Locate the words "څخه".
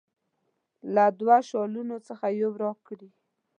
2.07-2.25